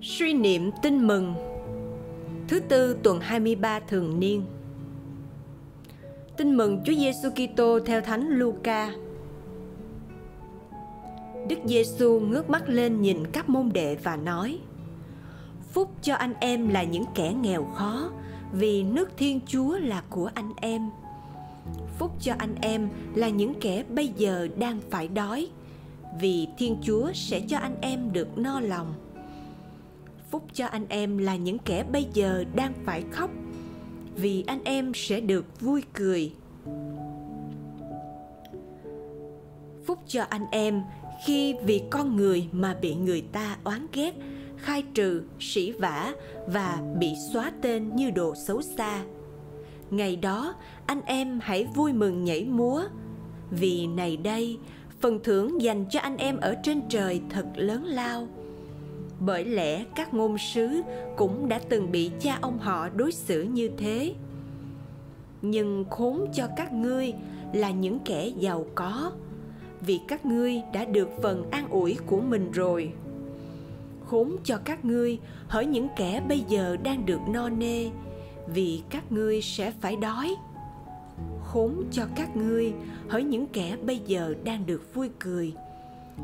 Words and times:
Suy 0.00 0.34
niệm 0.34 0.70
tin 0.82 1.06
mừng 1.06 1.34
Thứ 2.48 2.60
tư 2.60 2.96
tuần 3.02 3.20
23 3.20 3.80
thường 3.80 4.20
niên 4.20 4.42
Tin 6.36 6.56
mừng 6.56 6.82
Chúa 6.84 6.94
Giêsu 6.94 7.28
Kitô 7.30 7.80
theo 7.80 8.00
Thánh 8.00 8.28
Luca. 8.28 8.92
Đức 11.48 11.58
Giêsu 11.64 12.20
ngước 12.20 12.50
mắt 12.50 12.68
lên 12.68 13.02
nhìn 13.02 13.26
các 13.32 13.48
môn 13.48 13.70
đệ 13.72 13.94
và 13.94 14.16
nói: 14.16 14.58
Phúc 15.72 15.90
cho 16.02 16.14
anh 16.14 16.34
em 16.40 16.68
là 16.68 16.82
những 16.82 17.04
kẻ 17.14 17.32
nghèo 17.32 17.64
khó, 17.64 18.10
vì 18.52 18.82
nước 18.82 19.10
Thiên 19.16 19.40
Chúa 19.46 19.78
là 19.78 20.02
của 20.10 20.30
anh 20.34 20.52
em. 20.60 20.90
Phúc 21.98 22.10
cho 22.20 22.34
anh 22.38 22.54
em 22.60 22.88
là 23.14 23.28
những 23.28 23.54
kẻ 23.60 23.84
bây 23.88 24.08
giờ 24.08 24.48
đang 24.58 24.80
phải 24.90 25.08
đói, 25.08 25.48
vì 26.20 26.46
Thiên 26.58 26.76
Chúa 26.82 27.12
sẽ 27.14 27.40
cho 27.40 27.58
anh 27.58 27.76
em 27.80 28.12
được 28.12 28.38
no 28.38 28.60
lòng. 28.60 28.94
Phúc 30.30 30.44
cho 30.52 30.66
anh 30.66 30.86
em 30.88 31.18
là 31.18 31.36
những 31.36 31.58
kẻ 31.58 31.84
bây 31.84 32.06
giờ 32.14 32.44
đang 32.54 32.72
phải 32.84 33.04
khóc, 33.10 33.30
vì 34.14 34.44
anh 34.46 34.64
em 34.64 34.92
sẽ 34.94 35.20
được 35.20 35.60
vui 35.60 35.82
cười 35.92 36.32
phúc 39.86 39.98
cho 40.06 40.22
anh 40.28 40.46
em 40.50 40.82
khi 41.24 41.54
vì 41.64 41.82
con 41.90 42.16
người 42.16 42.48
mà 42.52 42.76
bị 42.80 42.94
người 42.94 43.20
ta 43.32 43.56
oán 43.64 43.86
ghét 43.92 44.14
khai 44.56 44.84
trừ 44.94 45.22
sỉ 45.40 45.72
vả 45.72 46.12
và 46.46 46.82
bị 46.98 47.12
xóa 47.32 47.52
tên 47.62 47.96
như 47.96 48.10
đồ 48.10 48.34
xấu 48.34 48.62
xa 48.62 49.04
ngày 49.90 50.16
đó 50.16 50.54
anh 50.86 51.00
em 51.06 51.40
hãy 51.42 51.64
vui 51.74 51.92
mừng 51.92 52.24
nhảy 52.24 52.44
múa 52.44 52.82
vì 53.50 53.86
này 53.86 54.16
đây 54.16 54.58
phần 55.00 55.20
thưởng 55.24 55.62
dành 55.62 55.84
cho 55.90 56.00
anh 56.00 56.16
em 56.16 56.36
ở 56.36 56.54
trên 56.62 56.80
trời 56.88 57.20
thật 57.30 57.46
lớn 57.54 57.84
lao. 57.84 58.28
Bởi 59.20 59.44
lẽ 59.44 59.84
các 59.94 60.14
ngôn 60.14 60.38
sứ 60.38 60.82
cũng 61.16 61.48
đã 61.48 61.60
từng 61.68 61.90
bị 61.92 62.10
cha 62.20 62.38
ông 62.40 62.58
họ 62.58 62.88
đối 62.88 63.12
xử 63.12 63.42
như 63.42 63.70
thế. 63.76 64.14
Nhưng 65.42 65.84
khốn 65.90 66.26
cho 66.32 66.48
các 66.56 66.72
ngươi 66.72 67.12
là 67.52 67.70
những 67.70 67.98
kẻ 68.04 68.26
giàu 68.26 68.66
có, 68.74 69.12
vì 69.80 70.00
các 70.08 70.26
ngươi 70.26 70.62
đã 70.72 70.84
được 70.84 71.08
phần 71.22 71.50
an 71.50 71.68
ủi 71.70 71.96
của 72.06 72.20
mình 72.20 72.50
rồi. 72.52 72.92
Khốn 74.06 74.36
cho 74.44 74.58
các 74.64 74.84
ngươi 74.84 75.18
hỡi 75.48 75.66
những 75.66 75.88
kẻ 75.96 76.22
bây 76.28 76.40
giờ 76.48 76.76
đang 76.82 77.06
được 77.06 77.20
no 77.28 77.48
nê, 77.48 77.90
vì 78.46 78.82
các 78.90 79.12
ngươi 79.12 79.42
sẽ 79.42 79.72
phải 79.80 79.96
đói 79.96 80.36
khốn 81.52 81.84
cho 81.90 82.06
các 82.16 82.36
ngươi, 82.36 82.72
hỡi 83.08 83.24
những 83.24 83.46
kẻ 83.46 83.76
bây 83.82 83.98
giờ 83.98 84.34
đang 84.44 84.66
được 84.66 84.94
vui 84.94 85.10
cười. 85.18 85.52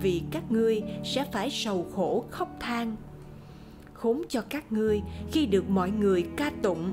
Vì 0.00 0.22
các 0.30 0.52
ngươi 0.52 0.82
sẽ 1.04 1.24
phải 1.32 1.50
sầu 1.50 1.86
khổ 1.94 2.24
khóc 2.30 2.56
than. 2.60 2.96
Khốn 3.94 4.22
cho 4.28 4.42
các 4.48 4.72
ngươi 4.72 5.02
khi 5.32 5.46
được 5.46 5.70
mọi 5.70 5.90
người 5.90 6.26
ca 6.36 6.50
tụng, 6.62 6.92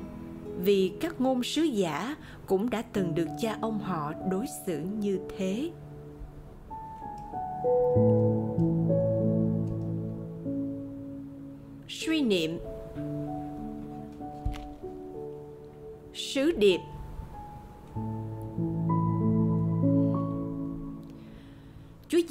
vì 0.62 0.92
các 1.00 1.20
ngôn 1.20 1.42
sứ 1.42 1.62
giả 1.62 2.16
cũng 2.46 2.70
đã 2.70 2.82
từng 2.92 3.14
được 3.14 3.28
cha 3.40 3.58
ông 3.60 3.78
họ 3.78 4.12
đối 4.30 4.46
xử 4.66 4.78
như 4.78 5.18
thế. 5.38 5.70
Suy 11.88 12.22
niệm. 12.22 12.58
Sứ 16.14 16.52
điệp. 16.52 16.80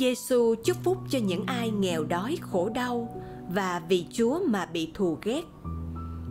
Giêsu 0.03 0.55
chúc 0.63 0.77
phúc 0.83 0.97
cho 1.09 1.19
những 1.19 1.45
ai 1.45 1.71
nghèo 1.71 2.03
đói 2.03 2.37
khổ 2.41 2.69
đau 2.69 3.21
và 3.49 3.81
vì 3.89 4.05
Chúa 4.11 4.39
mà 4.47 4.65
bị 4.65 4.91
thù 4.93 5.17
ghét. 5.23 5.41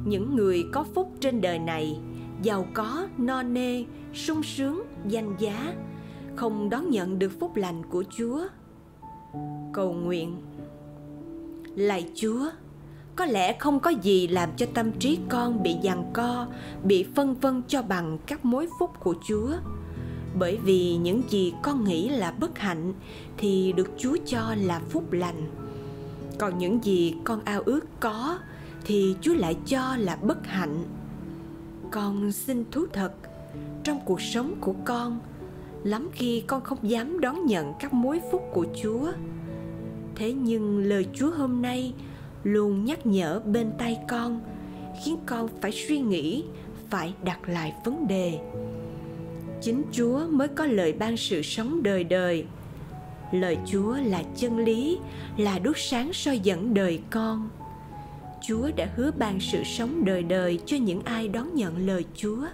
Những 0.05 0.37
người 0.37 0.65
có 0.73 0.85
phúc 0.95 1.13
trên 1.21 1.41
đời 1.41 1.59
này, 1.59 1.99
giàu 2.43 2.67
có, 2.75 3.07
no 3.19 3.43
nê, 3.43 3.85
sung 4.15 4.43
sướng, 4.43 4.83
danh 5.09 5.37
giá, 5.39 5.75
không 6.37 6.71
đón 6.71 6.91
nhận 6.91 7.19
được 7.19 7.33
phúc 7.41 7.57
lành 7.57 7.83
của 7.91 8.05
chúa. 8.19 8.47
Cầu 9.73 9.93
nguyện. 9.93 10.37
Lạy 11.77 12.11
chúa, 12.15 12.51
có 13.17 13.25
lẽ 13.25 13.59
không 13.59 13.81
có 13.81 13.91
gì 13.91 14.27
làm 14.27 14.49
cho 14.57 14.67
tâm 14.75 14.93
trí 14.93 15.19
con 15.29 15.63
bị 15.63 15.77
giằng 15.83 16.11
co, 16.13 16.47
bị 16.85 17.07
phân 17.15 17.35
vân 17.35 17.63
cho 17.69 17.83
bằng 17.83 18.19
các 18.27 18.45
mối 18.45 18.69
phúc 18.79 18.91
của 19.01 19.15
chúa 19.29 19.51
bởi 20.39 20.59
vì 20.65 20.97
những 20.97 21.23
gì 21.29 21.53
con 21.63 21.85
nghĩ 21.85 22.09
là 22.09 22.31
bất 22.31 22.59
hạnh 22.59 22.93
thì 23.37 23.73
được 23.73 23.91
chúa 23.99 24.17
cho 24.27 24.55
là 24.63 24.81
phúc 24.91 25.13
lành. 25.13 25.51
Còn 26.39 26.59
những 26.59 26.85
gì 26.85 27.15
con 27.25 27.41
ao 27.45 27.63
ước 27.65 27.81
có 28.01 28.39
thì 28.85 29.17
chúa 29.21 29.35
lại 29.35 29.57
cho 29.67 29.97
là 29.97 30.17
bất 30.17 30.47
hạnh. 30.47 30.85
Con 31.91 32.33
xin 32.33 32.65
thú 32.71 32.87
thật, 32.93 33.13
trong 33.85 34.01
cuộc 34.05 34.21
sống 34.21 34.55
của 34.61 34.75
con, 34.85 35.21
lắm 35.85 36.09
khi 36.13 36.41
con 36.47 36.63
không 36.63 36.79
dám 36.83 37.21
đón 37.21 37.47
nhận 37.47 37.73
các 37.81 37.93
mối 37.93 38.21
phúc 38.33 38.43
của 38.53 38.67
chúa. 38.83 39.13
Thế 40.15 40.33
nhưng 40.33 40.85
lời 40.85 41.07
chúa 41.15 41.31
hôm 41.31 41.63
nay 41.63 41.95
luôn 42.45 42.85
nhắc 42.85 43.07
nhở 43.07 43.41
bên 43.41 43.73
tay 43.79 43.99
con, 44.09 44.41
khiến 45.05 45.17
con 45.27 45.49
phải 45.61 45.73
suy 45.73 46.01
nghĩ, 46.01 46.45
phải 46.91 47.15
đặt 47.25 47.49
lại 47.49 47.75
vấn 47.85 48.09
đề 48.09 48.39
chính 49.63 49.83
chúa 49.93 50.27
mới 50.31 50.49
có 50.49 50.67
lời 50.67 50.93
ban 50.93 51.17
sự 51.17 51.43
sống 51.43 51.83
đời 51.83 52.05
đời 52.05 52.45
lời 53.33 53.59
chúa 53.67 53.97
là 54.05 54.23
chân 54.37 54.59
lý 54.59 54.99
là 55.37 55.59
đốt 55.59 55.77
sáng 55.79 56.13
soi 56.13 56.39
dẫn 56.39 56.75
đời 56.75 57.01
con 57.11 57.49
Chúa 58.43 58.71
đã 58.77 58.89
hứa 58.97 59.11
ban 59.19 59.41
sự 59.41 59.65
sống 59.65 60.05
đời 60.05 60.23
đời 60.23 60.61
cho 60.67 60.77
những 60.77 61.03
ai 61.03 61.29
đón 61.29 61.55
nhận 61.55 61.87
lời 61.87 62.05
Chúa. 62.15 62.47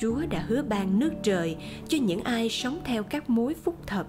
Chúa 0.00 0.22
đã 0.30 0.44
hứa 0.48 0.62
ban 0.62 0.98
nước 0.98 1.12
trời 1.22 1.56
cho 1.88 1.98
những 1.98 2.20
ai 2.20 2.48
sống 2.48 2.80
theo 2.84 3.02
các 3.02 3.30
mối 3.30 3.54
phúc 3.54 3.74
thật. 3.86 4.06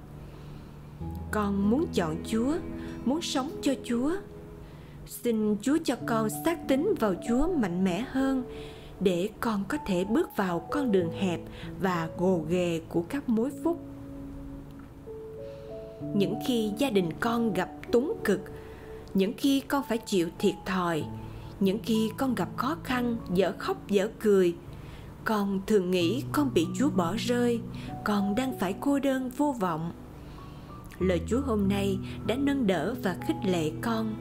Con 1.31 1.69
muốn 1.69 1.85
chọn 1.93 2.15
Chúa, 2.27 2.53
muốn 3.05 3.21
sống 3.21 3.51
cho 3.61 3.73
Chúa. 3.83 4.11
Xin 5.05 5.55
Chúa 5.61 5.77
cho 5.85 5.95
con 6.05 6.29
xác 6.45 6.67
tín 6.67 6.93
vào 6.99 7.13
Chúa 7.27 7.47
mạnh 7.47 7.83
mẽ 7.83 8.05
hơn 8.07 8.43
để 8.99 9.29
con 9.39 9.63
có 9.67 9.77
thể 9.85 10.05
bước 10.05 10.37
vào 10.37 10.59
con 10.59 10.91
đường 10.91 11.11
hẹp 11.11 11.39
và 11.81 12.09
gồ 12.17 12.41
ghề 12.49 12.81
của 12.89 13.03
các 13.09 13.29
mối 13.29 13.49
phúc. 13.63 13.79
Những 16.13 16.35
khi 16.47 16.71
gia 16.77 16.89
đình 16.89 17.09
con 17.19 17.53
gặp 17.53 17.69
túng 17.91 18.13
cực, 18.23 18.41
những 19.13 19.33
khi 19.38 19.59
con 19.59 19.83
phải 19.89 19.97
chịu 19.97 20.29
thiệt 20.39 20.55
thòi, 20.65 21.03
những 21.59 21.79
khi 21.83 22.11
con 22.17 22.35
gặp 22.35 22.49
khó 22.57 22.77
khăn, 22.83 23.17
dở 23.33 23.53
khóc, 23.57 23.88
dở 23.88 24.09
cười, 24.19 24.55
con 25.25 25.61
thường 25.67 25.91
nghĩ 25.91 26.23
con 26.31 26.53
bị 26.53 26.67
chúa 26.77 26.89
bỏ 26.89 27.15
rơi, 27.17 27.59
con 28.05 28.35
đang 28.35 28.59
phải 28.59 28.75
cô 28.79 28.99
đơn, 28.99 29.31
vô 29.38 29.55
vọng. 29.59 29.91
Lời 30.99 31.21
chúa 31.27 31.41
hôm 31.41 31.67
nay 31.67 31.97
đã 32.27 32.35
nâng 32.35 32.67
đỡ 32.67 32.95
và 33.03 33.17
khích 33.27 33.35
lệ 33.45 33.71
con. 33.81 34.15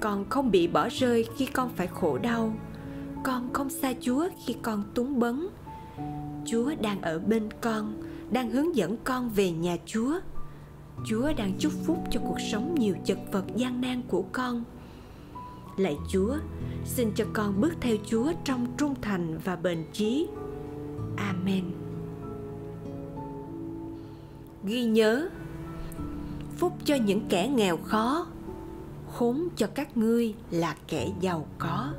Con 0.00 0.24
không 0.28 0.50
bị 0.50 0.66
bỏ 0.66 0.88
rơi 0.88 1.26
khi 1.36 1.46
con 1.46 1.70
phải 1.76 1.86
khổ 1.86 2.18
đau 2.18 2.52
con 3.26 3.52
không 3.52 3.70
xa 3.70 3.92
chúa 4.00 4.28
khi 4.44 4.56
con 4.62 4.82
túng 4.94 5.18
bấn 5.18 5.48
chúa 6.46 6.74
đang 6.82 7.02
ở 7.02 7.18
bên 7.18 7.48
con 7.60 8.02
đang 8.30 8.50
hướng 8.50 8.76
dẫn 8.76 8.96
con 9.04 9.30
về 9.30 9.50
nhà 9.50 9.76
chúa 9.86 10.20
Chúa 11.04 11.32
đang 11.36 11.52
chúc 11.58 11.72
phúc 11.84 11.98
cho 12.10 12.20
cuộc 12.26 12.40
sống 12.52 12.74
nhiều 12.78 12.94
chật 13.04 13.18
vật 13.32 13.44
gian 13.56 13.80
nan 13.80 14.02
của 14.08 14.24
con. 14.32 14.64
Lạy 15.76 15.96
Chúa, 16.08 16.36
xin 16.84 17.10
cho 17.14 17.24
con 17.32 17.60
bước 17.60 17.72
theo 17.80 17.96
Chúa 18.06 18.32
trong 18.44 18.66
trung 18.76 18.94
thành 19.02 19.38
và 19.44 19.56
bền 19.56 19.84
chí. 19.92 20.28
Amen. 21.16 21.64
Ghi 24.64 24.84
nhớ, 24.84 25.28
phúc 26.56 26.72
cho 26.84 26.94
những 26.94 27.20
kẻ 27.28 27.48
nghèo 27.48 27.76
khó, 27.76 28.26
khốn 29.12 29.48
cho 29.56 29.66
các 29.66 29.96
ngươi 29.96 30.34
là 30.50 30.76
kẻ 30.88 31.08
giàu 31.20 31.46
có. 31.58 31.92